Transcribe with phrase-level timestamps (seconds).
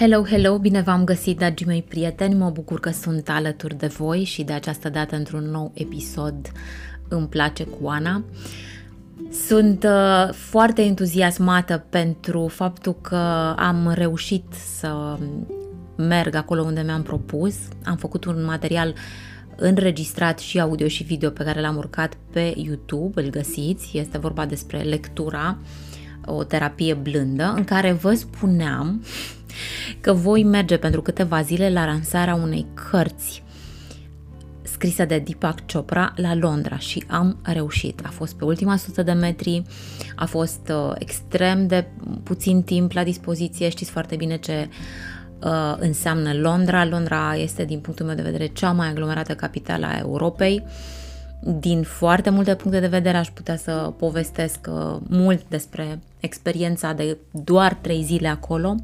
[0.00, 4.24] Hello, hello, bine v-am găsit, dragii mei prieteni, mă bucur că sunt alături de voi
[4.24, 6.34] și de această dată într-un nou episod
[7.08, 8.24] Îmi place cu Ana.
[9.46, 13.16] Sunt uh, foarte entuziasmată pentru faptul că
[13.56, 14.44] am reușit
[14.78, 15.18] să
[15.96, 17.54] merg acolo unde mi-am propus.
[17.84, 18.94] Am făcut un material
[19.56, 24.46] înregistrat și audio și video pe care l-am urcat pe YouTube, îl găsiți, este vorba
[24.46, 25.58] despre lectura,
[26.24, 29.02] o terapie blândă, în care vă spuneam
[30.00, 33.42] că voi merge pentru câteva zile la lansarea unei cărți
[34.80, 38.00] scrisă de Deepak Chopra la Londra și am reușit.
[38.04, 39.62] A fost pe ultima sută de metri,
[40.14, 41.86] a fost uh, extrem de
[42.22, 44.68] puțin timp la dispoziție, știți foarte bine ce
[45.44, 46.84] uh, înseamnă Londra.
[46.84, 50.64] Londra este, din punctul meu de vedere, cea mai aglomerată capitală a Europei.
[51.42, 57.16] Din foarte multe puncte de vedere aș putea să povestesc uh, mult despre experiența de
[57.30, 58.74] doar trei zile acolo,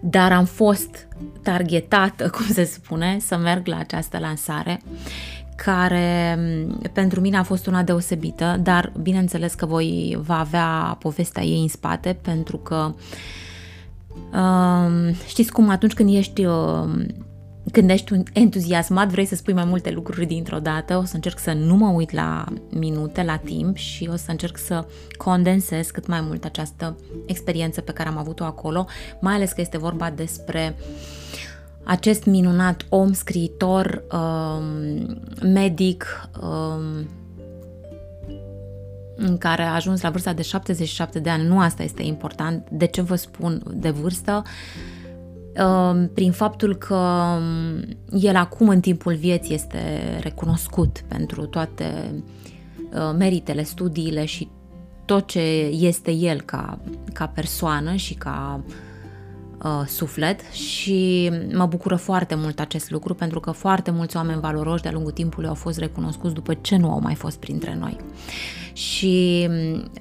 [0.00, 1.08] dar am fost
[1.42, 4.80] targetată, cum se spune, să merg la această lansare
[5.56, 6.38] care
[6.92, 11.68] pentru mine a fost una deosebită, dar bineînțeles că voi va avea povestea ei în
[11.68, 12.94] spate pentru că
[14.32, 17.04] uh, știți cum atunci când ești uh,
[17.72, 21.52] când ești entuziasmat, vrei să spui mai multe lucruri dintr-o dată, o să încerc să
[21.52, 26.20] nu mă uit la minute, la timp și o să încerc să condensez cât mai
[26.20, 26.96] mult această
[27.26, 28.86] experiență pe care am avut-o acolo,
[29.20, 30.76] mai ales că este vorba despre
[31.84, 37.08] acest minunat om, scriitor, um, medic, um,
[39.16, 41.46] în care a ajuns la vârsta de 77 de ani.
[41.46, 42.68] Nu asta este important.
[42.70, 44.42] De ce vă spun de vârstă?
[44.44, 44.93] Uh, Ehm,
[46.14, 46.98] prin faptul că
[47.40, 47.84] mm,
[48.20, 49.78] el acum în timpul vieții este
[50.20, 51.84] recunoscut pentru toate
[52.92, 54.48] ehm, meritele, studiile și
[55.04, 56.78] tot ce este el ca,
[57.12, 58.64] ca persoană și ca
[59.64, 64.82] uh, suflet și mă bucură foarte mult acest lucru pentru că foarte mulți oameni valoroși
[64.82, 67.96] de-a lungul timpului au fost recunoscuți după ce nu au mai fost printre noi.
[68.72, 69.48] Și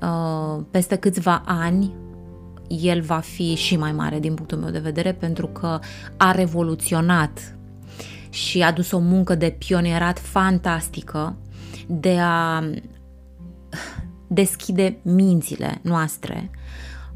[0.02, 1.94] uh, peste câțiva ani
[2.82, 5.80] el va fi și mai mare din punctul meu de vedere pentru că
[6.18, 7.58] a revoluționat
[8.30, 11.36] și a dus o muncă de pionierat fantastică
[11.88, 12.64] de a
[14.28, 16.52] deschide mințile noastre,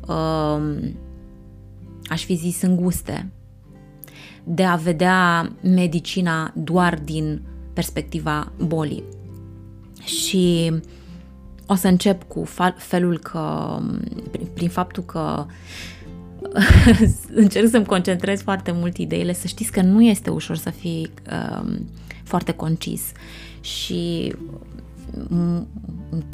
[0.07, 0.97] um,
[2.05, 3.31] aș fi zis înguste,
[4.43, 7.41] de a vedea medicina doar din
[7.73, 9.03] perspectiva bolii.
[10.03, 10.73] Și
[11.67, 12.47] o să încep cu
[12.77, 13.77] felul că,
[14.53, 15.45] prin faptul că
[17.33, 21.89] încerc să-mi concentrez foarte mult ideile, să știți că nu este ușor să fii um,
[22.23, 23.11] foarte concis
[23.61, 24.33] și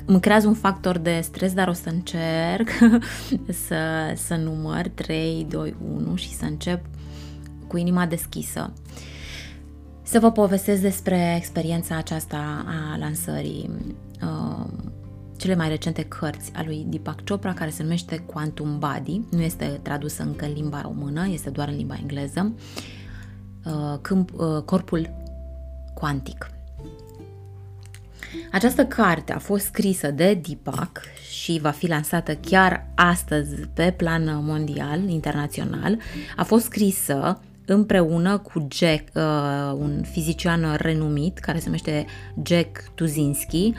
[0.06, 2.70] îmi creează un factor de stres, dar o să încerc
[3.68, 6.86] să, să număr 3, 2, 1 și să încep
[7.68, 8.74] cu inima deschisă.
[10.04, 13.70] Să vă povestesc despre experiența aceasta a lansării
[14.22, 14.66] uh,
[15.38, 19.80] cele mai recente cărți a lui Deepak Chopra, care se numește Quantum Body, nu este
[19.82, 22.54] tradusă încă în limba română, este doar în limba engleză,
[23.66, 25.10] uh, câmp, uh, Corpul
[25.94, 26.52] Quantic.
[28.52, 31.02] Această carte a fost scrisă de Deepak
[31.32, 36.00] și va fi lansată chiar astăzi pe plan mondial, internațional.
[36.36, 39.24] A fost scrisă împreună cu Jack, uh,
[39.78, 42.06] un fizician renumit care se numește
[42.44, 43.74] Jack Tuzinski,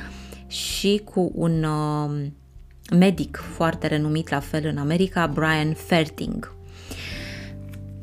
[0.54, 2.26] și cu un uh,
[2.96, 6.52] medic foarte renumit la fel în America, Brian Ferting.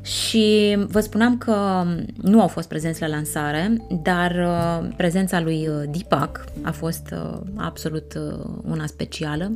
[0.02, 1.84] Și vă spuneam că
[2.22, 7.38] nu au fost prezenți la lansare, dar uh, prezența lui uh, Deepak a fost uh,
[7.54, 9.52] absolut uh, una specială.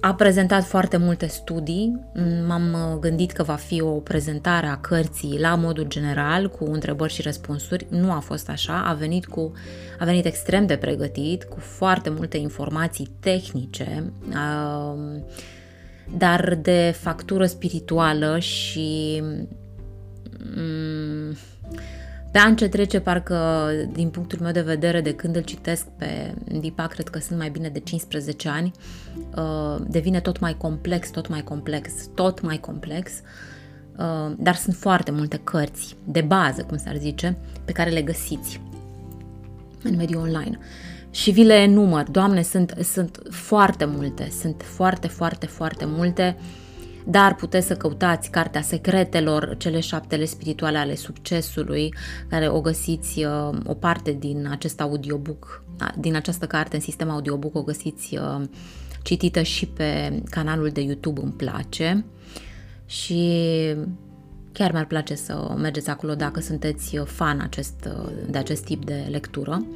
[0.00, 2.00] A prezentat foarte multe studii,
[2.46, 7.12] m-am uh, gândit că va fi o prezentare a cărții la modul general, cu întrebări
[7.12, 7.86] și răspunsuri.
[7.90, 9.52] Nu a fost așa, a venit, cu,
[9.98, 15.24] a venit extrem de pregătit, cu foarte multe informații tehnice, um,
[16.16, 19.22] dar de factură spirituală și
[20.56, 21.36] mm,
[22.36, 26.34] Pe an ce trece, parcă, din punctul meu de vedere, de când îl citesc pe
[26.60, 28.72] Deepak, cred că sunt mai bine de 15 ani,
[29.36, 33.10] uh, devine tot mai complex, tot mai complex, tot mai complex,
[33.96, 38.60] uh, dar sunt foarte multe cărți de bază, cum s-ar zice, pe care le găsiți
[39.82, 40.58] în mediul online.
[41.10, 46.36] Și vi le enumăr, doamne, sunt, sunt foarte multe, sunt foarte, foarte, foarte multe.
[46.38, 46.65] Uh,
[47.08, 51.94] dar puteți să căutați Cartea Secretelor, cele șaptele spirituale ale succesului,
[52.28, 55.64] care o găsiți uh, o parte din acest audiobook,
[55.98, 58.44] din această carte în sistem audiobook o găsiți uh,
[59.02, 62.04] citită și pe canalul de YouTube Îmi place
[62.86, 63.44] și
[64.52, 67.88] chiar mi-ar place să mergeți acolo dacă sunteți fan acest,
[68.30, 69.66] de acest tip de lectură.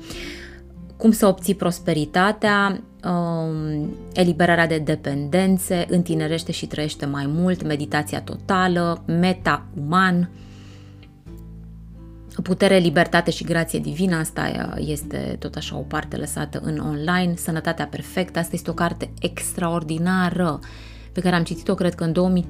[0.97, 2.85] Cum să obții prosperitatea, um,
[4.13, 10.31] eliberarea de dependențe, întinerește și trăiește mai mult, meditația totală, meta-uman,
[12.43, 17.87] putere, libertate și grație divină, asta este tot așa o parte lăsată în online, sănătatea
[17.87, 20.61] perfectă, asta este o carte extraordinară
[21.13, 22.45] pe care am citit-o cred că în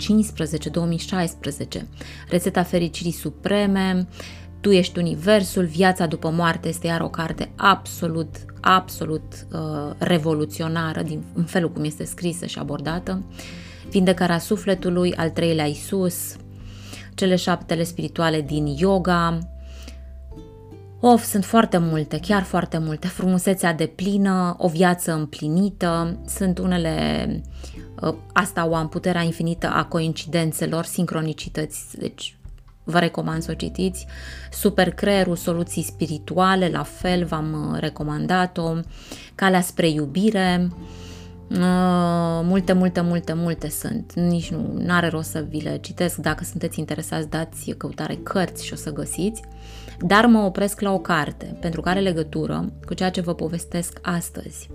[1.80, 1.82] 2015-2016,
[2.28, 4.06] rețeta fericirii supreme,
[4.60, 11.22] tu ești universul, viața după moarte este iar o carte absolut, absolut uh, revoluționară din,
[11.34, 13.22] în felul cum este scrisă și abordată.
[13.90, 16.36] Vindecarea sufletului, al treilea Isus,
[17.14, 19.38] cele șaptele spirituale din yoga.
[21.00, 23.06] Of, sunt foarte multe, chiar foarte multe.
[23.06, 27.26] Frumusețea de plină, o viață împlinită, sunt unele,
[28.02, 32.39] uh, asta o am puterea infinită a coincidențelor, sincronicități, deci
[32.90, 34.06] vă recomand să o citiți.
[34.50, 38.72] Super Creierul, Soluții Spirituale, la fel v-am uh, recomandat-o.
[39.34, 40.68] Calea spre iubire,
[41.50, 44.12] uh, multe, multe, multe, multe sunt.
[44.14, 46.16] Nici nu are rost să vi le citesc.
[46.16, 49.42] Dacă sunteți interesați, dați căutare cărți și o să găsiți.
[49.98, 53.98] Dar mă opresc la o carte, pentru că are legătură cu ceea ce vă povestesc
[54.02, 54.68] astăzi.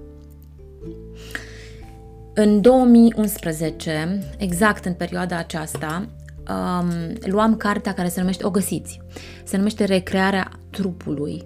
[2.38, 6.10] În 2011, exact în perioada aceasta,
[6.50, 9.02] um, luam cartea care se numește, o găsiți,
[9.44, 11.44] se numește Recrearea trupului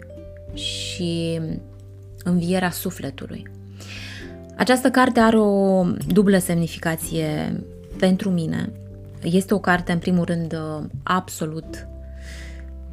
[0.54, 1.42] și
[2.24, 3.52] învierea sufletului.
[4.58, 7.62] Această carte are o dublă semnificație
[8.00, 8.72] pentru mine.
[9.22, 10.58] Este o carte, în primul rând,
[11.04, 11.88] absolut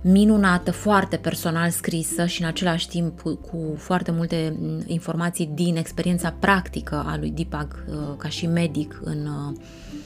[0.00, 4.56] minunată, foarte personal scrisă și în același timp cu foarte multe
[4.86, 10.05] informații din experiența practică a lui Deepak uh, ca și medic în uh, Uh,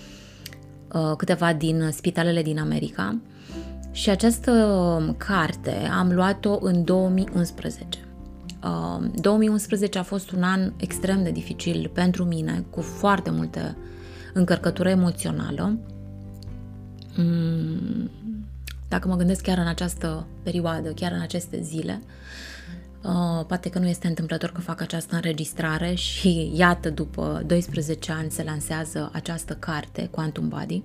[1.16, 3.18] câteva din spitalele din America
[3.92, 7.86] și această carte am luat-o în 2011.
[9.14, 13.76] 2011 uh, a fost un an extrem de dificil pentru mine, cu foarte multe
[14.32, 15.78] încărcătură emoțională.
[17.16, 18.10] Mm,
[18.88, 22.08] dacă mă gândesc chiar în această perioadă, chiar în aceste zile, Uh,
[23.46, 28.42] poate că nu este întâmplător că fac această înregistrare și iată, după 12 ani se
[28.42, 30.82] lansează această carte, Quantum Body.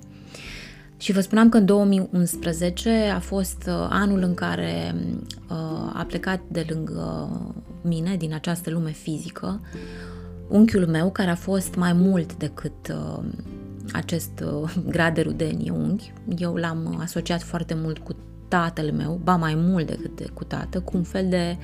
[0.97, 4.95] Și vă spuneam că în 2011 a fost uh, anul în care
[5.49, 7.29] uh, a plecat de lângă
[7.81, 9.61] mine, din această lume fizică,
[10.47, 13.23] unchiul meu, care a fost mai mult decât uh,
[13.91, 16.13] acest uh, grad de rudenie unghi.
[16.37, 18.15] Eu l-am asociat foarte mult cu
[18.47, 21.63] tatăl meu, ba mai mult decât de, cu tată, cu un fel de uh,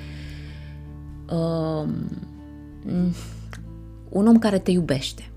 [1.31, 1.89] uh,
[4.09, 5.29] un om care te iubește.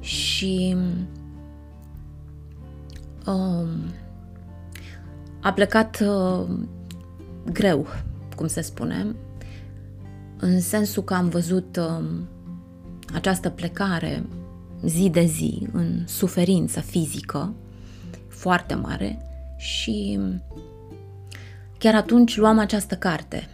[0.00, 0.76] Și
[3.26, 3.68] uh,
[5.40, 6.58] a plecat uh,
[7.52, 7.86] greu,
[8.36, 9.14] cum se spune,
[10.38, 12.04] în sensul că am văzut uh,
[13.12, 14.26] această plecare
[14.84, 17.52] zi de zi în suferință fizică
[18.28, 19.18] foarte mare
[19.56, 20.20] și
[21.78, 23.48] chiar atunci luam această carte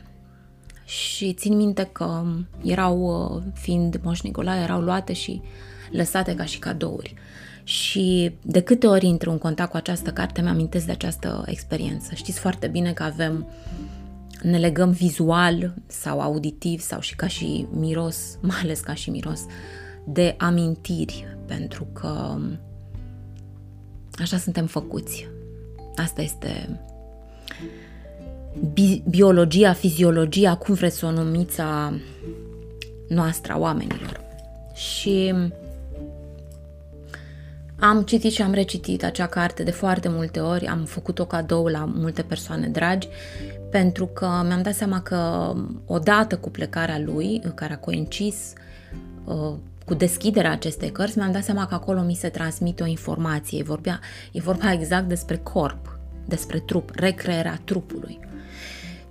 [0.91, 2.25] și țin minte că
[2.63, 5.43] erau, uh, fiind Moș Nicolae, erau luate și
[5.91, 7.15] lăsate ca și cadouri.
[7.65, 12.15] Și de câte ori intru în contact cu această carte, mi-amintesc de această experiență.
[12.15, 13.47] Știți foarte bine că avem,
[14.43, 19.41] ne legăm vizual sau auditiv sau și ca și miros, mai ales ca și miros,
[20.07, 22.39] de amintiri, pentru că
[24.19, 25.29] așa suntem făcuți.
[25.97, 26.81] Asta este
[28.73, 31.95] bi- biologia, fiziologia, cum vreți să o numiți, a
[33.09, 34.21] noastră, a oamenilor.
[34.75, 35.35] Și
[37.79, 41.85] am citit și am recitit acea carte de foarte multe ori, am făcut-o cadou la
[41.95, 43.09] multe persoane dragi,
[43.71, 45.53] pentru că mi-am dat seama că
[45.87, 48.53] odată cu plecarea lui, care a coincis
[49.25, 49.55] uh,
[49.85, 53.59] cu deschiderea acestei cărți, mi-am dat seama că acolo mi se transmite o informație.
[53.59, 54.01] E, vorbea,
[54.33, 58.30] e vorba exact despre corp, despre trup, recrearea trupului.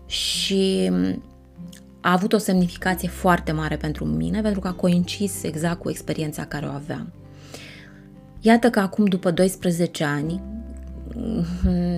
[0.10, 0.92] Și
[2.02, 6.46] a avut o semnificație foarte mare pentru mine, pentru că a coincis exact cu experiența
[6.46, 7.14] care o aveam.
[8.42, 10.42] Iată că acum, după 12 ani,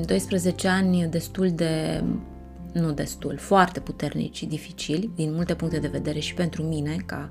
[0.06, 2.04] 12 ani destul de,
[2.74, 7.30] nu destul, foarte puternici și dificili, din multe puncte de vedere și pentru mine, ca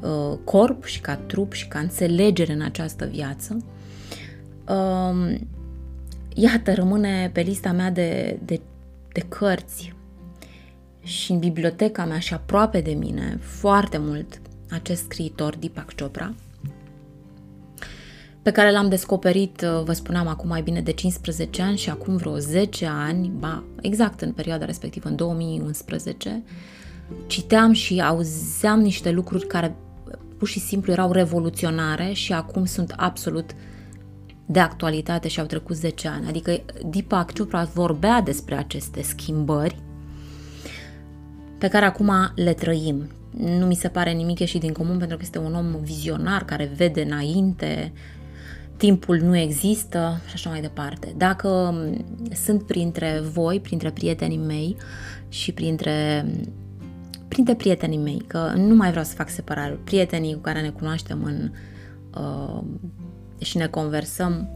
[0.00, 3.56] uh, corp și ca trup și ca înțelegere în această viață,
[4.68, 5.34] uh,
[6.34, 8.60] iată, rămâne pe lista mea de, de,
[9.16, 9.94] de cărți.
[11.02, 16.34] Și în biblioteca mea și aproape de mine foarte mult acest scriitor Deepak Chopra,
[18.42, 22.16] pe care l-am descoperit, uh, vă spuneam, acum mai bine de 15 ani și acum
[22.16, 26.42] vreo 10 ani, ba, exact în perioada respectivă, în 2011,
[27.26, 29.76] citeam și auzeam niște lucruri care
[30.38, 33.50] pur și simplu erau revoluționare și acum sunt absolut
[34.46, 36.26] de actualitate și au trecut 10 ani.
[36.28, 39.78] Adică Deepak Chopra vorbea despre aceste schimbări
[41.58, 43.10] pe care acum le trăim.
[43.30, 46.72] Nu mi se pare nimic ieșit din comun pentru că este un om vizionar care
[46.76, 47.92] vede înainte,
[48.76, 51.14] timpul nu există și așa mai departe.
[51.16, 51.74] Dacă
[52.44, 54.76] sunt printre voi, printre prietenii mei
[55.28, 56.26] și printre
[57.28, 61.22] printre prietenii mei, că nu mai vreau să fac separare, prietenii cu care ne cunoaștem
[61.24, 61.50] în,
[62.20, 62.62] uh,
[63.38, 64.48] și ne conversăm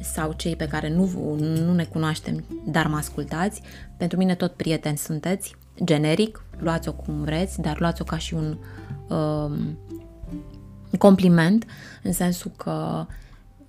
[0.00, 3.62] sau cei pe care nu, nu ne cunoaștem, dar mă ascultați,
[3.96, 8.58] pentru mine tot prieteni sunteți, generic, luați-o cum vreți, dar luați-o ca și un
[9.08, 9.58] uh,
[10.98, 11.64] compliment,
[12.02, 13.06] în sensul că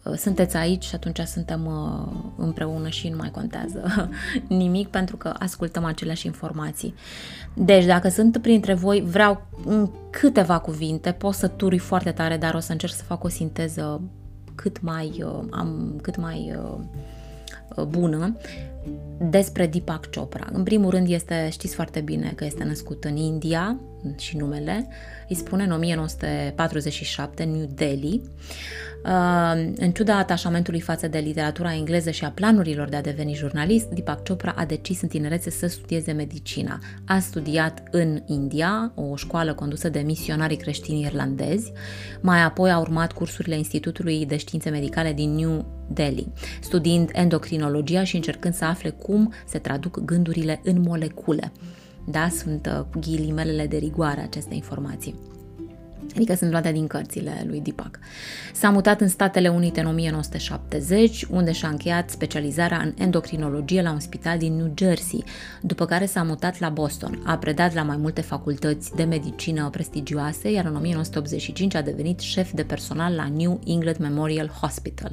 [0.03, 4.09] uh, sunteți aici și atunci suntem uh, împreună și nu mai contează
[4.47, 6.93] nimic pentru că ascultăm aceleași informații.
[7.53, 12.53] Deci, dacă sunt printre voi, vreau în câteva cuvinte, pot să turi foarte tare, dar
[12.53, 14.01] o să încerc să fac o sinteză
[14.55, 16.53] cât mai, uh, am, cât mai
[17.83, 18.37] bună
[19.17, 20.47] despre Deepak Chopra.
[20.51, 23.79] În primul rând este, știți foarte bine că este născut în India
[24.17, 24.87] și numele,
[25.29, 28.21] îi spune în 1947 în New Delhi.
[29.05, 33.85] Uh, în ciuda atașamentului față de literatura engleză și a planurilor de a deveni jurnalist,
[33.85, 36.79] Deepak Chopra a decis în tinerețe să studieze medicina.
[37.05, 41.71] A studiat în India, o școală condusă de misionarii creștini irlandezi,
[42.21, 46.27] mai apoi a urmat cursurile Institutului de Științe Medicale din New Delhi,
[46.61, 51.51] studiind endocrinologia și încercând să afle cum se traduc gândurile în molecule.
[52.05, 55.15] Da, sunt uh, ghilimelele de rigoare aceste informații
[56.15, 57.99] adică sunt luate din cărțile lui Deepak.
[58.53, 63.99] S-a mutat în Statele Unite în 1970, unde și-a încheiat specializarea în endocrinologie la un
[63.99, 65.23] spital din New Jersey,
[65.61, 67.21] după care s-a mutat la Boston.
[67.25, 72.51] A predat la mai multe facultăți de medicină prestigioase, iar în 1985 a devenit șef
[72.51, 75.11] de personal la New England Memorial Hospital.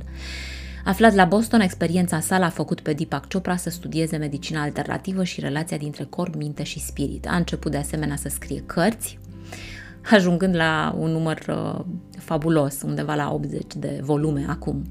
[0.84, 5.40] Aflat la Boston, experiența sa l-a făcut pe Deepak Chopra să studieze medicina alternativă și
[5.40, 7.28] relația dintre corp, minte și spirit.
[7.28, 9.18] A început de asemenea să scrie cărți,
[10.10, 11.84] ajungând la un număr uh,
[12.18, 14.82] fabulos, undeva la 80 de volume acum.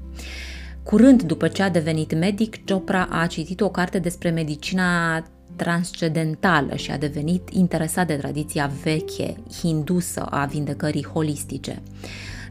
[0.82, 5.22] Curând după ce a devenit medic, Chopra a citit o carte despre medicina
[5.56, 11.82] transcendentală și a devenit interesat de tradiția veche, hindusă a vindecării holistice.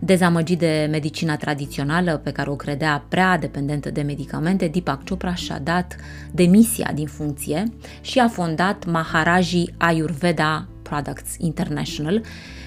[0.03, 5.59] Dezamăgit de medicina tradițională pe care o credea prea dependentă de medicamente, Deepak Chopra și-a
[5.59, 5.95] dat
[6.31, 7.63] demisia din funcție
[8.01, 12.21] și a fondat Maharaji Ayurveda Products International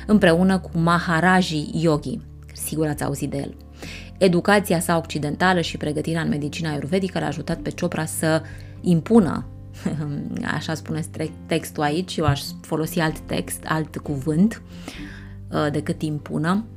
[0.06, 2.18] împreună cu Maharaji Yogi.
[2.52, 3.54] Sigur ați auzit de el.
[4.18, 8.42] Educația sa occidentală și pregătirea în medicina ayurvedică l-a ajutat pe Chopra să
[8.80, 9.46] impună
[10.56, 11.00] așa spune
[11.46, 14.62] textul aici, eu aș folosi alt text, alt cuvânt
[15.50, 16.73] uh, decât impună, Mm,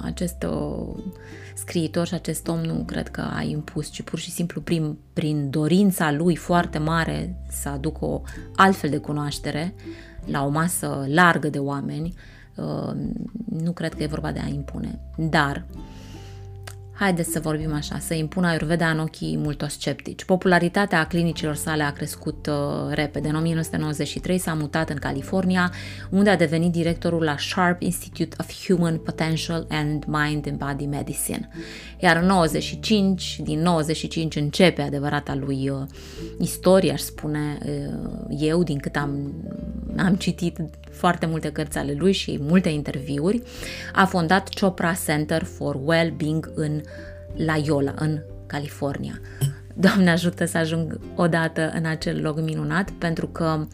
[0.00, 1.02] acest uh,
[1.54, 5.50] scriitor și acest om nu cred că a impus, ci pur și simplu prin, prin
[5.50, 8.22] dorința lui foarte mare să aducă o
[8.56, 9.74] altfel de cunoaștere
[10.24, 12.14] la o masă largă de oameni,
[12.54, 12.92] uh,
[13.48, 14.98] nu cred că e vorba de a impune.
[15.16, 15.64] Dar
[16.96, 20.24] Haideți să vorbim așa, să impună Ayurveda în ochii multor sceptici.
[20.24, 22.54] Popularitatea clinicilor sale a crescut uh,
[22.90, 23.28] repede.
[23.28, 25.72] În 1993 s-a mutat în California,
[26.10, 31.48] unde a devenit directorul la Sharp Institute of Human Potential and Mind and Body Medicine.
[32.00, 35.78] Iar în 95, din 95 începe adevărata lui uh,
[36.38, 39.34] istorie, aș spune uh, eu, din cât am,
[39.96, 40.58] am citit
[40.94, 43.42] foarte multe cărți ale lui și multe interviuri,
[43.92, 46.80] a fondat Chopra Center for Well-Being în
[47.36, 49.20] La Yola, în California.
[49.84, 53.66] Doamne ajută să ajung odată în acel loc minunat, pentru că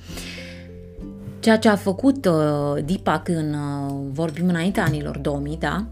[1.41, 5.87] ceea ce a făcut uh, Deepak în, uh, vorbim înainte anilor 2000, da,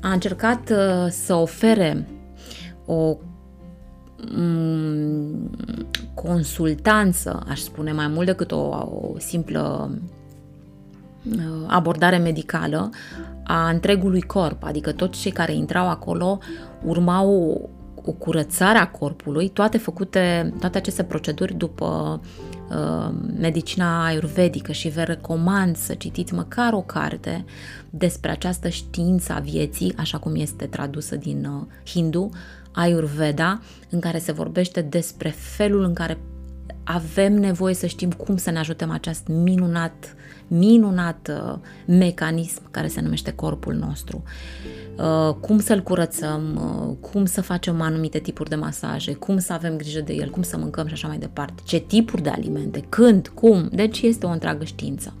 [0.00, 2.08] a încercat uh, să ofere
[2.86, 3.16] o
[4.36, 5.50] mm,
[6.14, 9.98] consultanță, aș spune, mai mult decât o, o simplă uh,
[11.66, 12.90] abordare medicală
[13.44, 16.38] a întregului corp, adică toți cei care intrau acolo
[16.84, 17.60] urmau
[18.06, 22.20] o curățare a corpului, toate făcute, toate aceste proceduri după
[22.70, 27.44] uh, medicina ayurvedică și vă recomand să citiți măcar o carte
[27.90, 32.30] despre această știință a vieții, așa cum este tradusă din uh, hindu,
[32.72, 36.18] Ayurveda, în care se vorbește despre felul în care
[36.88, 40.14] avem nevoie să știm cum să ne ajutăm acest minunat,
[40.46, 44.22] minunat uh, mecanism care se numește corpul nostru.
[44.98, 49.76] Uh, cum să-l curățăm, uh, cum să facem anumite tipuri de masaje, cum să avem
[49.76, 53.28] grijă de el, cum să mâncăm și așa mai departe, ce tipuri de alimente, când,
[53.34, 55.14] cum, deci este o întreagă știință.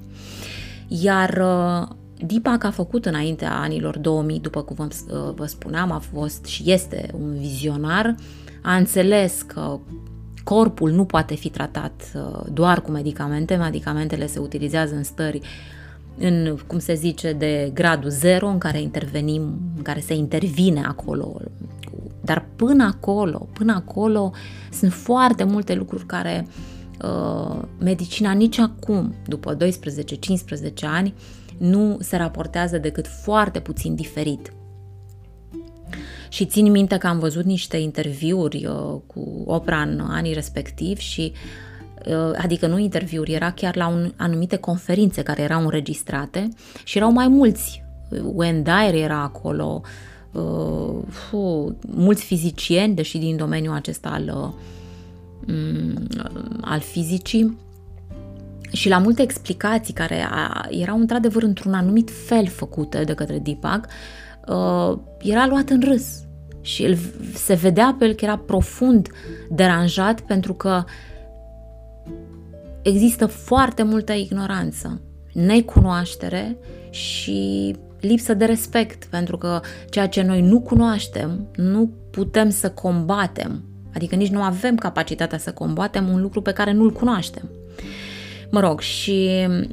[0.88, 1.44] Iar
[2.18, 7.10] Deepak a făcut înaintea anilor 2000, după cum vă, vă spuneam, a fost și este
[7.20, 8.14] un vizionar,
[8.62, 9.78] a înțeles că
[10.46, 15.40] corpul nu poate fi tratat uh, doar cu medicamente, medicamentele se utilizează în stări
[16.18, 19.42] în, cum se zice, de gradul zero, în care intervenim,
[19.76, 21.40] în care se intervine acolo.
[22.20, 24.32] Dar până acolo, până acolo,
[24.72, 26.46] sunt foarte multe lucruri care
[27.02, 29.58] uh, medicina nici acum, după 12-15
[30.82, 31.14] ani,
[31.58, 34.52] nu se raportează decât foarte puțin diferit.
[36.28, 41.32] Și țin minte că am văzut niște interviuri uh, cu opera în anii respectivi și
[42.06, 46.48] uh, adică nu interviuri, era chiar la un, anumite conferințe care erau înregistrate
[46.84, 47.84] și erau mai mulți.
[48.22, 49.80] Wayne Dyer era acolo,
[50.32, 54.54] uh, fu, mulți fizicieni, deși din domeniul acesta al,
[55.46, 55.94] uh,
[56.60, 57.64] al fizicii,
[58.72, 63.84] și la multe explicații care a, erau într-adevăr într-un anumit fel făcute de către Deepak,
[63.86, 63.92] uh,
[65.20, 66.24] era luat în râs
[66.60, 66.98] și el
[67.34, 69.08] se vedea pe el că era profund
[69.50, 70.84] deranjat pentru că
[72.82, 75.00] există foarte multă ignoranță,
[75.32, 76.56] necunoaștere
[76.90, 83.62] și lipsă de respect, pentru că ceea ce noi nu cunoaștem, nu putem să combatem,
[83.94, 87.50] adică nici nu avem capacitatea să combatem un lucru pe care nu-l cunoaștem.
[88.50, 89.64] Mă rog, și Uh,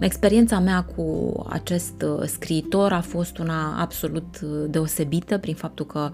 [0.00, 6.10] experiența mea cu acest uh, scriitor a fost una absolut uh, deosebită prin faptul că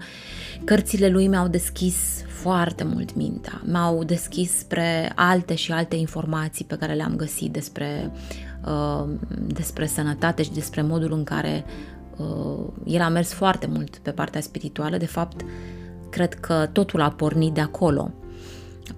[0.63, 6.75] cărțile lui mi-au deschis foarte mult mintea, m-au deschis spre alte și alte informații pe
[6.75, 8.11] care le-am găsit despre,
[9.47, 11.65] despre sănătate și despre modul în care
[12.85, 14.97] el a mers foarte mult pe partea spirituală.
[14.97, 15.41] De fapt,
[16.09, 18.11] cred că totul a pornit de acolo,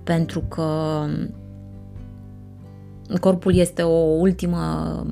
[0.03, 1.01] pentru că
[3.19, 5.05] corpul este o ultimă,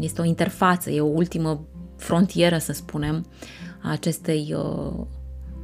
[0.00, 3.26] este o interfață, e o ultimă frontieră, să spunem,
[3.82, 5.06] a acestei, uh,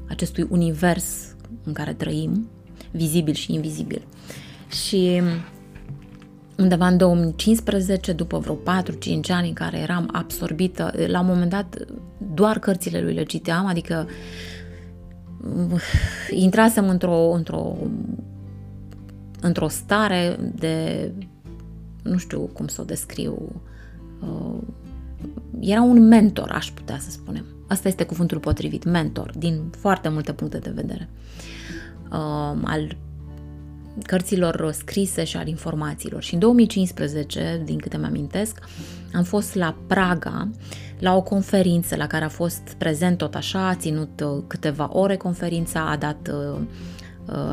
[0.08, 1.34] acestui univers
[1.64, 2.48] în care trăim,
[2.90, 4.02] vizibil și invizibil.
[4.70, 5.22] Și
[6.56, 11.76] undeva în 2015, după vreo 4-5 ani în care eram absorbită, la un moment dat
[12.34, 15.80] doar cărțile lui le citeam, adică uh,
[16.30, 17.76] intrasem într-o, într-o
[19.42, 21.10] într-o stare de,
[22.02, 23.62] nu știu cum să o descriu,
[24.20, 24.60] uh,
[25.60, 27.44] era un mentor, aș putea să spunem.
[27.68, 31.08] Asta este cuvântul potrivit, mentor, din foarte multe puncte de vedere.
[32.10, 32.96] Uh, al
[34.02, 36.22] cărților scrise și al informațiilor.
[36.22, 38.58] Și în 2015, din câte mi-amintesc,
[39.12, 40.50] am fost la Praga
[40.98, 45.16] la o conferință la care a fost prezent tot așa, a ținut uh, câteva ore
[45.16, 47.01] conferința, a dat uh, Uh,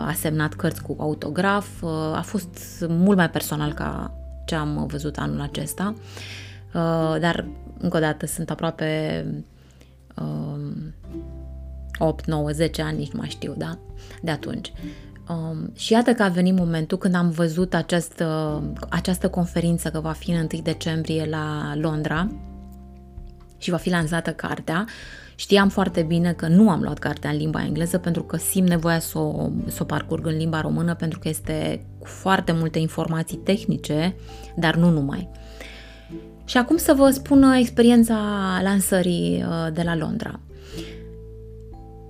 [0.06, 4.14] a semnat cărți cu autograf, uh, a fost mult mai personal ca
[4.46, 5.96] ce am văzut anul acesta,
[6.74, 7.46] uh, dar
[7.78, 9.26] încă o dată sunt aproape
[12.00, 13.78] 8, 9, 10 ani, nici nu mai știu, da?
[14.22, 14.74] De atunci.
[15.30, 20.12] Um, și iată că a venit momentul când am văzut această, această conferință că va
[20.12, 22.28] fi în 1 decembrie la Londra
[23.58, 24.86] și va fi lansată cartea
[25.40, 29.00] Știam foarte bine că nu am luat cartea în limba engleză pentru că simt nevoia
[29.00, 33.38] să o, să o parcurg în limba română pentru că este cu foarte multe informații
[33.38, 34.16] tehnice,
[34.56, 35.30] dar nu numai.
[36.46, 38.16] Și acum să vă spun experiența
[38.64, 40.40] lansării uh, de la Londra.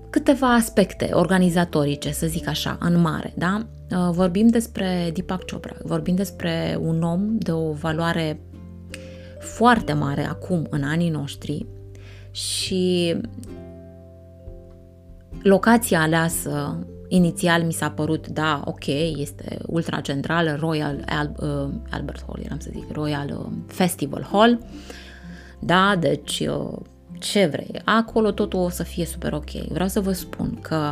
[0.10, 3.66] Câteva aspecte organizatorice, să zic așa, în mare, da?
[3.92, 8.42] Uh, vorbim despre Deepak Chopra, vorbim despre un om de o valoare
[9.40, 11.66] foarte mare acum, în anii noștri,
[12.32, 13.16] și
[15.44, 18.86] locația aleasă inițial mi s-a părut, da, ok,
[19.18, 24.60] este ultra centrală, Royal Al- uh, Albert Hall, eram să zic, Royal uh, Festival Hall,
[25.60, 26.78] da, deci uh,
[27.20, 29.52] ce vrei, acolo totul o să fie super ok.
[29.52, 30.92] Vreau să vă spun că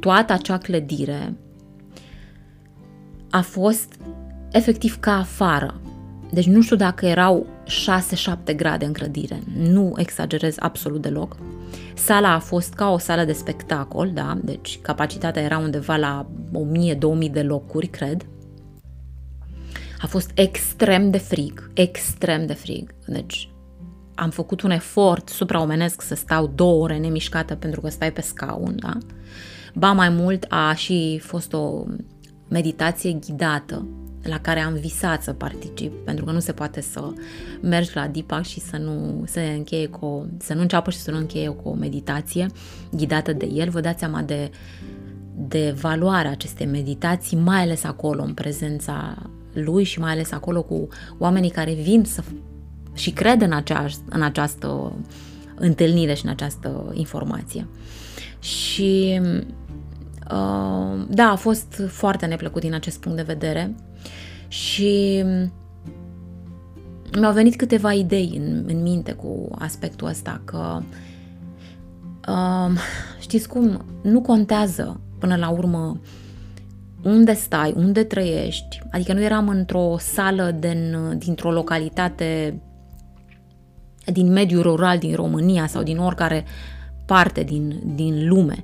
[0.00, 1.34] toată acea clădire
[3.30, 3.94] a fost
[4.50, 5.80] efectiv ca afară.
[6.30, 11.36] Deci nu știu dacă erau 6-7 grade în clădire, nu exagerez absolut deloc.
[11.94, 16.26] Sala a fost ca o sală de spectacol, da, deci capacitatea era undeva la
[17.26, 18.26] 1000-2000 de locuri, cred.
[20.00, 22.94] A fost extrem de frig, extrem de frig.
[23.06, 23.48] Deci
[24.14, 28.76] am făcut un efort supraomenesc să stau două ore nemișcată pentru că stai pe scaun,
[28.78, 28.98] da?
[29.74, 31.84] Ba mai mult a și fost o
[32.48, 33.86] meditație ghidată
[34.24, 37.12] la care am visat să particip, pentru că nu se poate să
[37.60, 41.10] mergi la Deepak și să nu se încheie cu o, să nu înceapă și să
[41.10, 42.46] nu încheie cu o meditație
[42.90, 43.68] ghidată de el.
[43.68, 44.50] Vă dați seama de,
[45.34, 49.16] de valoarea acestei meditații, mai ales acolo, în prezența
[49.52, 52.22] lui și mai ales acolo cu oamenii care vin să
[52.94, 54.92] și cred în, acea, în această
[55.54, 57.66] întâlnire și în această informație.
[58.38, 59.20] Și
[60.30, 63.74] uh, da, a fost foarte neplăcut din acest punct de vedere
[64.54, 65.24] și
[67.18, 70.80] mi-au venit câteva idei în, în minte cu aspectul ăsta că
[72.28, 72.78] uh,
[73.20, 76.00] știți cum, nu contează până la urmă
[77.02, 82.60] unde stai, unde trăiești, adică nu eram într-o sală din, dintr-o localitate
[84.04, 86.44] din mediul rural din România sau din oricare
[87.06, 88.62] parte din, din lume.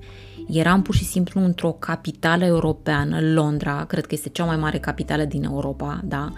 [0.53, 5.25] Eram pur și simplu într-o capitală europeană, Londra, cred că este cea mai mare capitală
[5.25, 6.33] din Europa, da?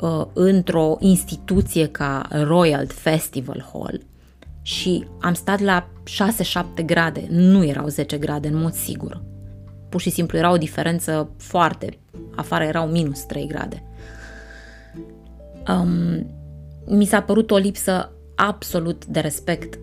[0.00, 4.00] Uh, într-o instituție ca Royal Festival Hall
[4.62, 5.88] și am stat la
[6.80, 9.22] 6-7 grade, nu erau 10 grade în mod sigur.
[9.88, 11.98] Pur și simplu era o diferență foarte,
[12.34, 13.82] afară erau minus 3 grade.
[15.68, 16.26] Um,
[16.86, 19.78] mi s-a părut o lipsă absolut de respect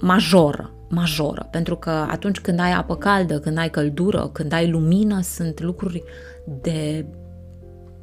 [0.00, 5.20] majoră, majoră, pentru că atunci când ai apă caldă, când ai căldură, când ai lumină,
[5.20, 6.02] sunt lucruri
[6.60, 7.04] de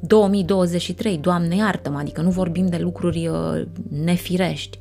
[0.00, 4.78] 2023, Doamne iartă adică nu vorbim de lucruri uh, nefirești.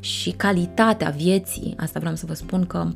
[0.00, 2.88] Și calitatea vieții, asta vreau să vă spun că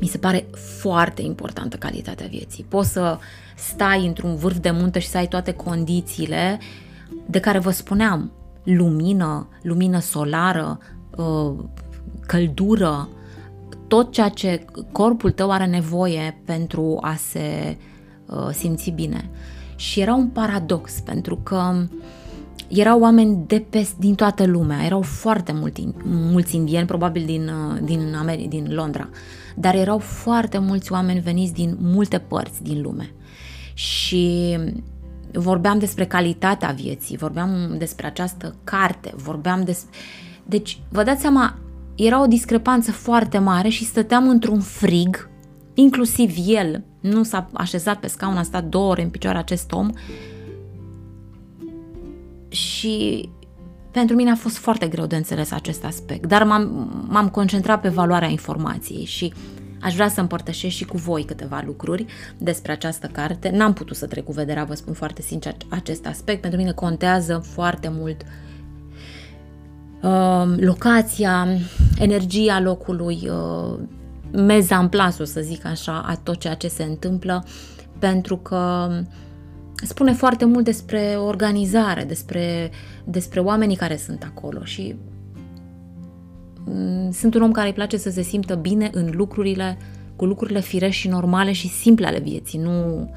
[0.00, 0.46] mi se pare
[0.80, 2.66] foarte importantă calitatea vieții.
[2.68, 3.18] Poți să
[3.56, 6.58] stai într-un vârf de munte și să ai toate condițiile
[7.26, 10.78] de care vă spuneam, lumină, lumină solară,
[11.16, 11.54] uh,
[12.26, 13.08] căldură,
[13.86, 17.76] tot ceea ce corpul tău are nevoie pentru a se
[18.26, 19.30] uh, simți bine.
[19.76, 21.86] Și era un paradox, pentru că
[22.68, 27.78] erau oameni de pe, din toată lumea, erau foarte multi, mulți indieni, probabil din, uh,
[27.82, 29.08] din, Ameri- din Londra,
[29.56, 33.10] dar erau foarte mulți oameni veniți din multe părți din lume.
[33.74, 34.58] Și
[35.32, 39.98] vorbeam despre calitatea vieții, vorbeam despre această carte, vorbeam despre...
[40.46, 41.58] Deci, vă dați seama,
[41.94, 45.30] era o discrepanță foarte mare și stăteam într-un frig,
[45.74, 49.90] inclusiv el, nu s-a așezat pe scaun, a stat două ore în picioare acest om
[52.48, 53.28] și
[53.90, 57.88] pentru mine a fost foarte greu de înțeles acest aspect, dar m-am, m-am concentrat pe
[57.88, 59.32] valoarea informației și
[59.80, 62.06] Aș vrea să împărtășesc și cu voi câteva lucruri
[62.38, 63.50] despre această carte.
[63.50, 66.40] N-am putut să trec cu vederea, vă spun foarte sincer, acest aspect.
[66.40, 68.53] Pentru mine contează foarte mult uh,
[70.56, 71.46] locația,
[71.98, 73.78] energia locului, uh,
[74.32, 77.44] mezamplansul, să zic așa, a tot ceea ce se întâmplă,
[77.98, 78.88] pentru că
[79.74, 82.70] spune foarte mult despre organizare, despre,
[83.04, 84.96] despre oamenii care sunt acolo și
[86.64, 89.78] Mm, sunt un om care îi place să se simtă bine în lucrurile,
[90.16, 92.58] cu lucrurile firești și normale și simple ale vieții.
[92.58, 93.10] Nu,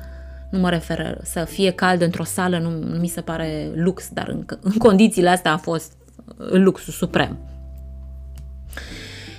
[0.52, 4.28] nu mă refer să fie cald într-o sală, nu, nu mi se pare lux, dar
[4.28, 5.94] în, în condițiile astea a fost
[6.38, 7.38] luxul suprem.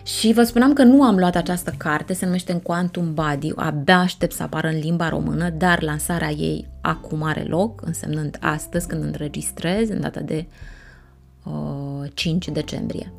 [0.02, 3.98] Și vă spuneam că nu am luat această carte, se numește în Quantum Body, abia
[3.98, 9.04] aștept să apară în limba română, dar lansarea ei acum are loc, însemnând astăzi când
[9.04, 10.46] înregistrez, în data de
[11.44, 13.12] uh, 5 decembrie.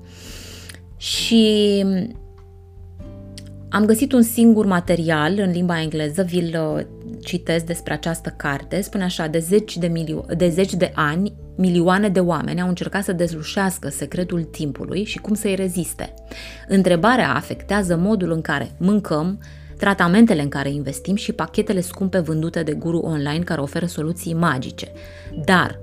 [0.98, 1.86] Și
[3.70, 6.86] am găsit un singur material în limba engleză, vi-l uh,
[7.20, 12.10] citesc despre această carte, spune așa, de zeci de, milio- de zeci de ani, milioane
[12.10, 16.14] de oameni au încercat să dezlușească secretul timpului și cum să-i reziste.
[16.68, 19.40] Întrebarea afectează modul în care mâncăm,
[19.78, 24.92] tratamentele în care investim și pachetele scumpe vândute de guru online care oferă soluții magice.
[25.46, 25.80] Dar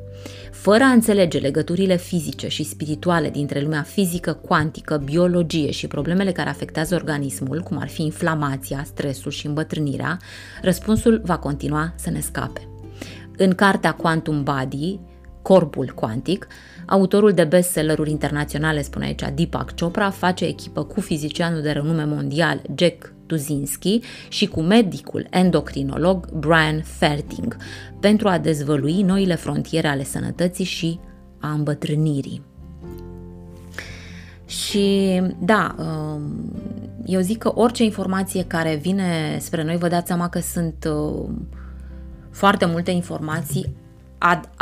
[0.50, 6.48] fără a înțelege legăturile fizice și spirituale dintre lumea fizică, cuantică, biologie și problemele care
[6.48, 10.18] afectează organismul, cum ar fi inflamația, stresul și îmbătrânirea,
[10.62, 12.68] răspunsul va continua să ne scape.
[13.36, 14.98] În cartea Quantum Body,
[15.42, 16.46] Corpul Quantic.
[16.86, 22.62] Autorul de bestselleruri internaționale, spune aici Deepak Chopra, face echipă cu fizicianul de renume mondial
[22.74, 27.56] Jack Tuzinski și cu medicul endocrinolog Brian Ferting
[28.00, 31.00] pentru a dezvălui noile frontiere ale sănătății și
[31.40, 32.42] a îmbătrânirii.
[34.46, 36.52] Și da, um,
[37.06, 41.28] eu zic că orice informație care vine spre noi, vă dați seama că sunt uh,
[42.30, 43.76] foarte multe informații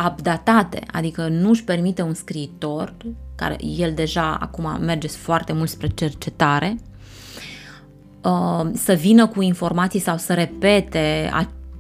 [0.07, 2.95] updatate, adică nu își permite un scriitor,
[3.35, 6.77] care el deja acum merge foarte mult spre cercetare,
[8.25, 11.31] uh, să vină cu informații sau să repete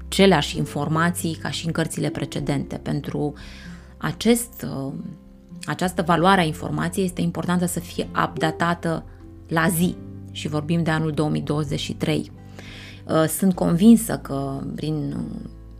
[0.08, 2.76] aceleași informații ca și în cărțile precedente.
[2.76, 3.32] Pentru
[3.96, 4.92] acest, uh,
[5.64, 9.04] această valoare a informației este importantă să fie updatată
[9.48, 9.96] la zi
[10.32, 12.30] și vorbim de anul 2023.
[13.04, 15.16] Uh, sunt convinsă că prin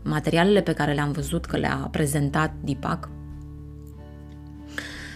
[0.03, 3.09] materialele pe care le-am văzut că le-a prezentat Dipac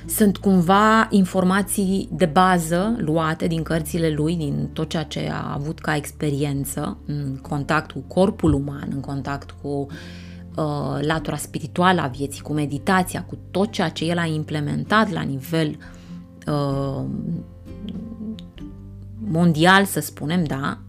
[0.10, 5.80] sunt cumva informații de bază luate din cărțile lui, din tot ceea ce a avut
[5.80, 12.42] ca experiență în contact cu corpul uman, în contact cu uh, latura spirituală a vieții,
[12.42, 15.78] cu meditația, cu tot ceea ce el a implementat la nivel
[16.48, 17.06] uh,
[19.18, 20.80] mondial, să spunem, da,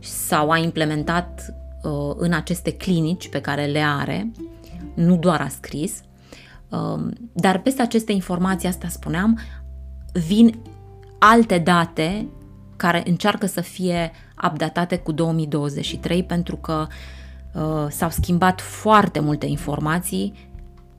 [0.00, 4.30] sau a implementat uh, în aceste clinici pe care le are,
[4.94, 6.09] nu doar a scris, uh,
[7.32, 9.38] dar peste aceste informații, asta spuneam,
[10.12, 10.58] vin
[11.18, 12.28] alte date
[12.76, 14.10] care încearcă să fie
[14.50, 16.86] updatate cu 2023 pentru că
[17.54, 20.48] uh, s-au schimbat foarte multe informații,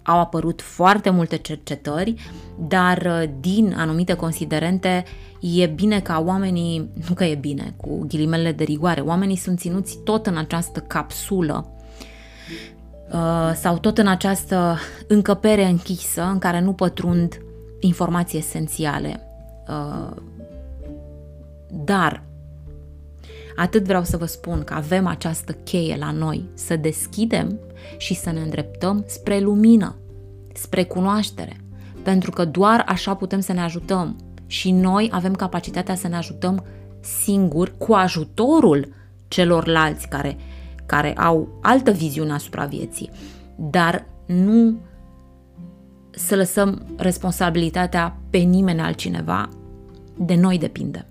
[0.03, 2.15] au apărut foarte multe cercetări,
[2.59, 5.03] dar uh, din anumite considerente
[5.41, 9.97] e bine ca oamenii, nu că e bine, cu ghilimele de rigoare, oamenii sunt ținuți
[10.03, 11.80] tot în această capsulă uh,
[13.53, 17.41] sau tot în această încăpere închisă în care nu pătrund
[17.79, 19.21] informații esențiale.
[19.67, 20.15] Uh,
[21.67, 22.23] dar
[23.55, 27.59] atât vreau să vă spun că avem această cheie la noi, să deschidem
[27.97, 29.95] și să ne îndreptăm spre lumină,
[30.53, 31.61] spre cunoaștere,
[32.03, 34.15] pentru că doar așa putem să ne ajutăm
[34.47, 36.65] și noi avem capacitatea să ne ajutăm
[36.99, 38.93] singuri cu ajutorul
[39.27, 40.37] celorlalți care,
[40.91, 43.09] care au altă viziune asupra vieții,
[43.55, 44.79] dar nu
[46.09, 49.49] să lăsăm responsabilitatea pe nimeni altcineva,
[50.17, 51.07] de noi depinde.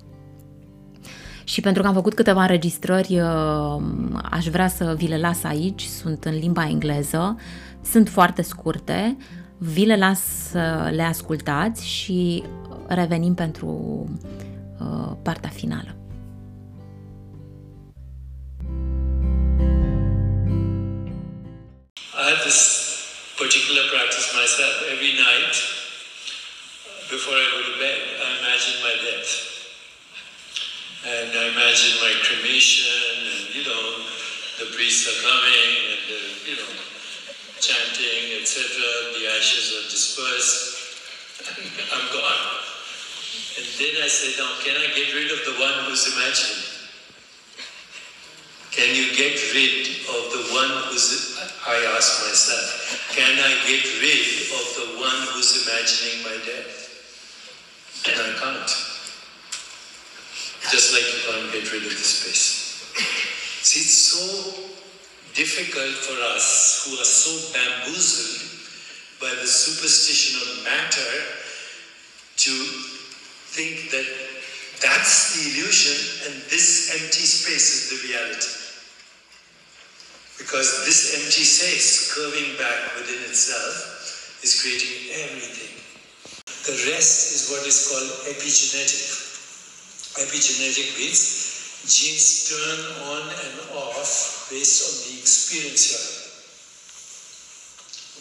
[1.45, 3.83] Și pentru că am făcut câteva înregistrări, uh,
[4.31, 7.37] aș vrea să vi le las aici, sunt în limba engleză,
[7.83, 9.17] sunt foarte scurte,
[9.59, 12.43] vi le las să le ascultați și
[12.87, 14.05] revenim pentru
[14.81, 16.00] uh, partea finală.
[22.31, 24.87] I have this particular practice myself.
[24.87, 25.51] Every night,
[27.11, 29.31] before I go to bed, I imagine my death.
[31.11, 33.03] And I imagine my cremation,
[33.35, 34.07] and you know,
[34.63, 36.71] the priests are coming, and the, you know,
[37.59, 38.79] chanting, etc.
[38.79, 40.63] The ashes are dispersed.
[41.91, 42.43] I'm gone.
[43.59, 46.70] And then I say, now can I get rid of the one who's imagining?
[48.81, 51.37] Can you get rid of the one who's,
[51.69, 54.25] I ask myself, can I get rid
[54.57, 56.89] of the one who's imagining my death?
[58.09, 58.71] And I can't.
[60.73, 62.89] Just like you can't get rid of the space.
[63.61, 64.65] See, it's so
[65.35, 68.49] difficult for us who are so bamboozled
[69.21, 71.13] by the superstition of matter
[72.49, 72.51] to
[73.53, 74.09] think that
[74.81, 78.60] that's the illusion and this empty space is the reality.
[80.41, 85.77] Because this empty space, curving back within itself, is creating everything.
[86.65, 89.05] The rest is what is called epigenetic.
[90.17, 91.21] Epigenetic means
[91.85, 92.81] genes turn
[93.13, 96.31] on and off based on the experience you're having.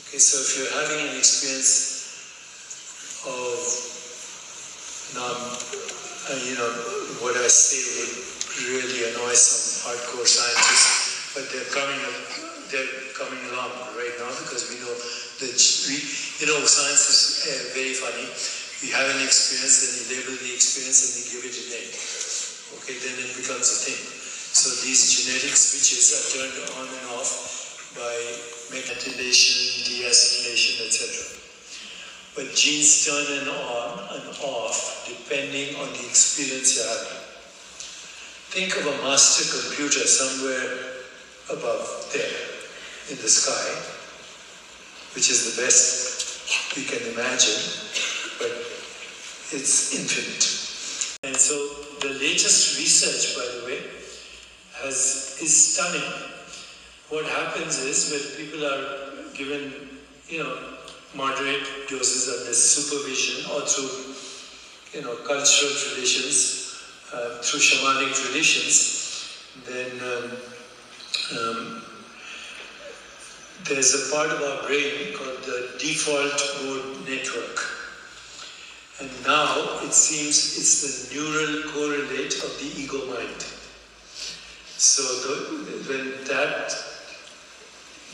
[0.03, 2.03] Okay, so if you're having an experience
[3.23, 3.89] of
[6.29, 6.69] uh, you know,
[7.25, 8.13] what I say would
[8.69, 10.98] really annoy some hardcore scientists,
[11.33, 11.99] but they're coming,
[12.73, 16.01] they're coming along right now because we know that we,
[16.41, 18.25] you know, science is uh, very funny.
[18.81, 21.91] We have an experience, then you label the experience and you give it a name.
[22.81, 24.01] Okay, then it becomes a thing.
[24.49, 28.15] So these genetic switches are turned on and off by
[28.73, 31.39] methylation, deacetylation, etc.
[32.35, 37.21] But genes turn and on and off depending on the experience you're having.
[38.49, 40.88] Think of a master computer somewhere
[41.51, 42.37] above there
[43.09, 43.67] in the sky,
[45.15, 47.61] which is the best we can imagine,
[48.37, 48.51] but
[49.51, 50.45] it's infinite.
[51.23, 51.55] And so
[52.01, 53.79] the latest research, by the way,
[54.81, 56.05] has is stunning.
[57.09, 59.89] What happens is when people are given,
[60.27, 60.57] you know,
[61.15, 64.13] moderate doses of this supervision or through,
[64.93, 66.77] you know, cultural traditions,
[67.11, 70.37] uh, through shamanic traditions, then um,
[71.37, 71.83] um,
[73.65, 77.59] there's a part of our brain called the default mode network.
[78.99, 83.45] And now it seems it's the neural correlate of the ego mind.
[84.77, 85.35] So the,
[85.87, 86.73] when that,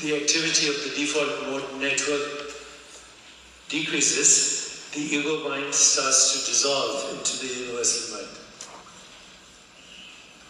[0.01, 2.51] the activity of the default mode network
[3.69, 8.37] decreases, the ego mind starts to dissolve into the universal mind.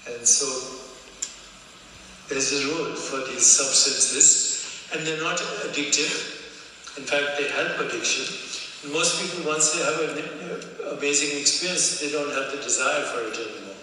[0.08, 0.75] And so
[2.28, 6.34] there's a role for these substances, and they're not addictive.
[6.98, 8.26] In fact, they help addiction.
[8.92, 13.38] Most people, once they have an amazing experience, they don't have the desire for it
[13.38, 13.75] anymore.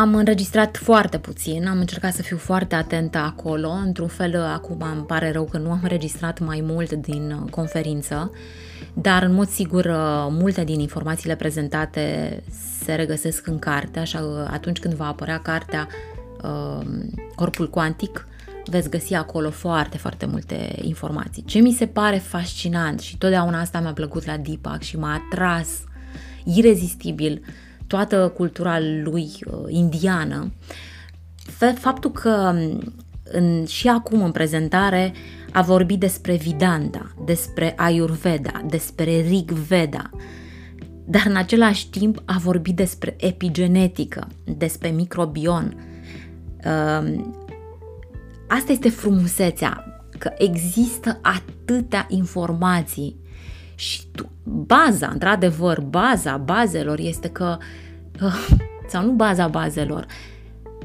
[0.00, 3.68] Am înregistrat foarte puțin, am încercat să fiu foarte atentă acolo.
[3.68, 8.30] Într-un fel, acum îmi pare rău că nu am înregistrat mai mult din uh, conferință,
[8.94, 12.42] dar în mod sigur uh, multe din informațiile prezentate
[12.82, 15.88] se regăsesc în carte, așa că atunci când va apărea cartea
[16.42, 16.86] uh,
[17.34, 18.26] Corpul Cuantic,
[18.64, 21.44] veți găsi acolo foarte, foarte multe informații.
[21.46, 25.68] Ce mi se pare fascinant și totdeauna asta mi-a plăcut la Deepak și m-a atras
[26.44, 27.42] irezistibil
[27.90, 30.52] toată cultura lui uh, indiană,
[31.78, 35.12] faptul că um, în, și acum în prezentare
[35.52, 40.10] a vorbit despre Vidanta, despre Ayurveda, despre Rig Veda,
[41.04, 45.76] dar în același timp a vorbit despre epigenetică, despre microbion.
[46.64, 47.34] Um,
[48.48, 49.84] asta este frumusețea,
[50.18, 53.16] că există atâtea informații
[53.80, 57.56] și tu, baza, într-adevăr, baza bazelor este că,
[58.22, 58.48] uh,
[58.88, 60.06] sau nu baza bazelor,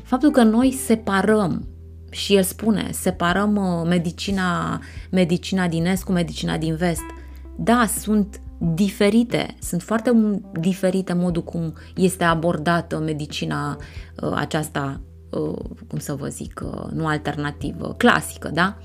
[0.04, 1.68] faptul că noi separăm
[2.12, 4.80] și el spune, separăm uh, medicina,
[5.12, 7.04] medicina din est cu medicina din vest.
[7.58, 13.78] Da, sunt diferite, sunt foarte diferite modul cum este abordată medicina
[14.22, 15.02] uh, aceasta,
[15.88, 18.78] cum să vă zic, nu alternativă, clasică, da?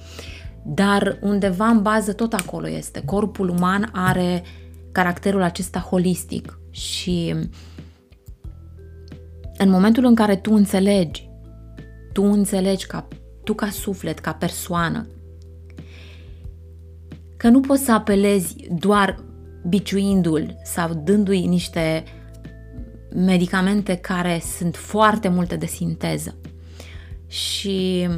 [0.65, 3.03] Dar undeva în bază tot acolo este.
[3.05, 4.43] Corpul uman are
[4.93, 7.35] caracterul acesta holistic și
[9.57, 11.29] în momentul în care tu înțelegi,
[12.13, 13.09] tu înțelegi ca
[13.45, 15.07] tu ca suflet, ca persoană,
[17.37, 19.25] că nu poți să apelezi doar
[19.69, 22.05] biciuindu-l sau dându-i niște
[23.15, 26.37] medicamente care sunt foarte multe de sinteză.
[27.27, 28.09] Și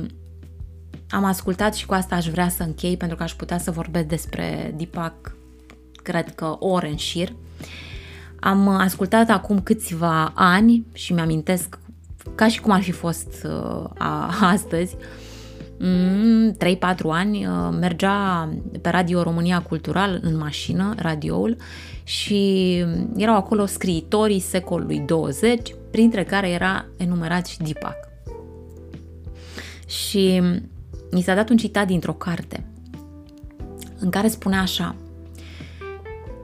[1.12, 4.06] am ascultat și cu asta aș vrea să închei pentru că aș putea să vorbesc
[4.06, 5.36] despre Deepak,
[6.02, 7.32] cred că ore în șir.
[8.40, 11.78] Am ascultat acum câțiva ani și mi-amintesc
[12.34, 14.96] ca și cum ar fi fost uh, a, astăzi, 3-4
[15.78, 18.48] mm, ani, uh, mergea
[18.82, 21.56] pe Radio România Cultural în mașină, radioul,
[22.04, 22.76] și
[23.16, 27.96] erau acolo scriitorii secolului 20, printre care era enumerat și Deepak.
[29.86, 30.42] Și
[31.12, 32.66] mi s-a dat un citat dintr-o carte
[33.98, 34.96] în care spune așa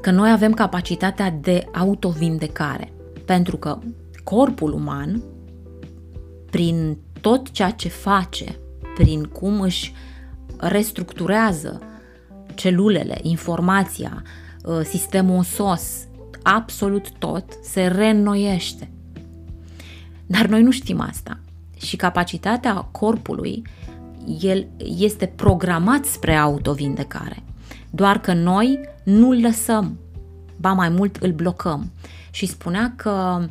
[0.01, 2.93] că noi avem capacitatea de autovindecare
[3.25, 3.79] pentru că
[4.25, 5.23] corpul uman
[6.51, 8.59] prin tot ceea ce face,
[8.95, 9.93] prin cum își
[10.57, 11.83] restructurează
[12.55, 14.23] celulele, informația,
[14.65, 16.07] ă, sistemul osos,
[16.43, 18.91] absolut tot se reînnoiește.
[20.27, 21.41] Dar noi nu știm asta.
[21.77, 23.63] Și capacitatea corpului
[24.41, 24.67] el
[24.99, 27.43] este programat spre autovindecare.
[27.91, 29.99] Doar că noi nu îl lăsăm,
[30.57, 31.91] ba mai mult îl blocăm.
[32.31, 33.47] Și spunea că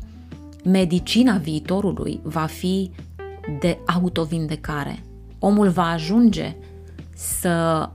[0.63, 2.91] medicina viitorului va fi
[3.59, 5.03] de autovindecare.
[5.39, 6.55] Omul va ajunge
[7.15, 7.89] să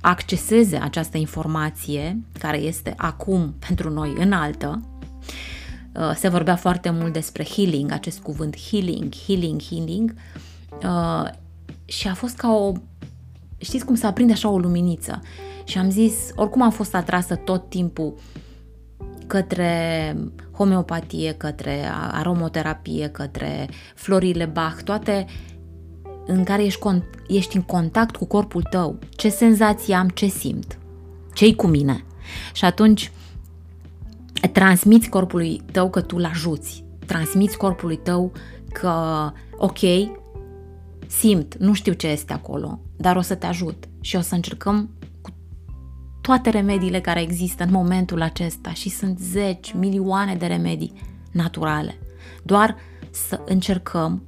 [0.00, 4.80] acceseze această informație care este acum pentru noi înaltă.
[5.92, 10.14] Uh, se vorbea foarte mult despre healing, acest cuvânt healing, healing, healing
[10.82, 11.30] uh,
[11.98, 12.72] și a fost ca o,
[13.56, 15.22] știți cum să aprinde așa o luminiță.
[15.64, 18.14] Și am zis, oricum am fost atrasă tot timpul
[19.26, 20.16] către
[20.52, 25.26] homeopatie, către aromoterapie, către florile Bach, toate
[26.26, 26.80] în care ești,
[27.28, 28.98] ești în contact cu corpul tău.
[29.10, 30.78] Ce senzații am, ce simt,
[31.34, 32.04] ce cu mine.
[32.52, 33.12] Și atunci
[34.52, 38.32] transmiți corpului tău că tu-l ajuți, transmiți corpului tău
[38.72, 38.92] că,
[39.56, 39.78] ok,
[41.06, 44.90] simt, nu știu ce este acolo, dar o să te ajut și o să încercăm
[45.20, 45.30] cu
[46.20, 50.92] toate remediile care există în momentul acesta și sunt zeci, milioane de remedii
[51.32, 51.98] naturale.
[52.42, 52.76] Doar
[53.10, 54.22] să încercăm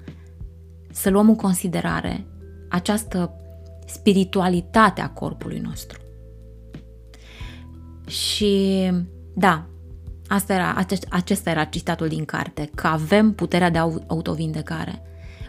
[0.91, 2.27] să luăm în considerare
[2.69, 3.33] această
[3.87, 6.01] spiritualitate a corpului nostru.
[8.07, 8.91] Și
[9.35, 9.67] da,
[10.29, 15.03] asta era, acest, acesta era citatul din carte, că avem puterea de autovindecare.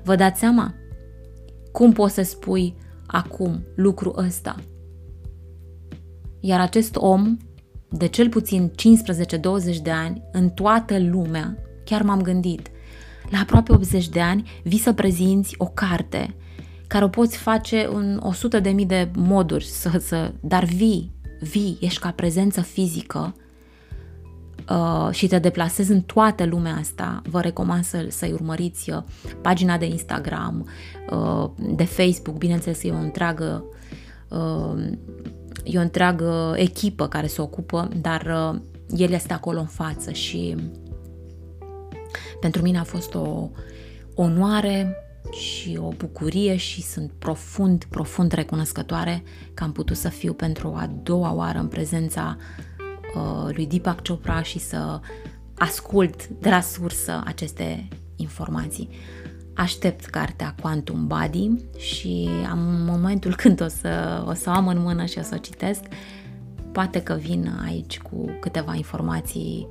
[0.04, 0.74] Vă dați seama?
[1.78, 2.76] Cum poți să spui
[3.08, 4.56] acum lucru ăsta?
[6.40, 7.38] Iar acest om,
[7.90, 12.70] de cel puțin 15-20 de ani, în toată lumea, chiar m-am gândit,
[13.30, 16.36] la aproape 80 de ani, vii să prezinți o carte
[16.88, 21.78] care o poți face în 100 de mii de moduri, să, să, dar vii, vii,
[21.82, 23.36] ești ca prezență fizică
[24.70, 29.02] uh, și te deplasezi în toată lumea asta, vă recomand să, să-i urmăriți uh,
[29.42, 30.70] pagina de Instagram,
[31.12, 33.64] uh, de Facebook, bineînțeles e o întreagă
[34.28, 34.92] uh,
[35.64, 38.60] e o întreagă echipă care se ocupă, dar uh,
[38.98, 40.56] el este acolo în față și
[42.40, 43.50] pentru mine a fost o
[44.16, 44.96] onoare
[45.32, 50.90] și o bucurie și sunt profund, profund recunoscătoare că am putut să fiu pentru a
[51.04, 52.38] doua oară în prezența
[53.18, 55.00] uh, lui Deepak Chopra și să
[55.58, 58.90] ascult de la sursă aceste informații.
[59.54, 64.80] Aștept cartea Quantum Body și am momentul când o să, o să o am în
[64.80, 65.82] mână și o să o citesc.
[66.72, 69.68] Poate că vin aici cu câteva informații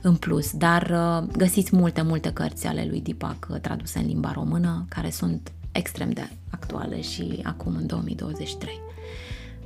[0.00, 4.32] în plus, dar uh, găsiți multe, multe cărți ale lui Deepak uh, traduse în limba
[4.32, 8.80] română, care sunt extrem de actuale și acum în 2023.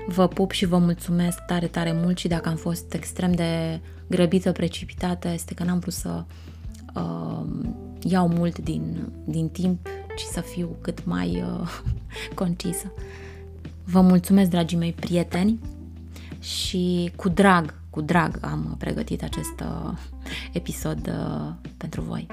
[0.07, 4.53] Vă pup și vă mulțumesc tare, tare mult și dacă am fost extrem de grăbită,
[4.53, 6.25] precipitată, este că n-am vrut să
[6.95, 7.47] uh,
[8.01, 9.87] iau mult din, din timp,
[10.17, 11.69] ci să fiu cât mai uh,
[12.35, 12.93] concisă.
[13.85, 15.59] Vă mulțumesc, dragii mei prieteni,
[16.41, 19.99] și cu drag, cu drag am pregătit acest uh,
[20.53, 22.27] episod uh, pentru voi.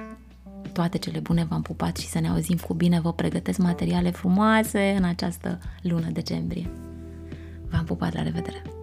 [0.72, 3.00] Toate cele bune v-am pupat și să ne auzim cu bine.
[3.00, 6.70] Vă pregătesc materiale frumoase în această lună decembrie.
[7.70, 8.77] V-am pupat, la revedere!